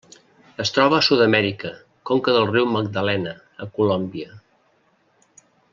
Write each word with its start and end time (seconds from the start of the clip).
Es 0.63 0.71
troba 0.77 0.97
a 0.99 1.03
Sud-amèrica: 1.07 1.73
conca 2.11 2.35
del 2.37 2.49
riu 2.55 2.67
Magdalena 2.77 3.35
a 3.67 3.69
Colòmbia. 3.77 4.35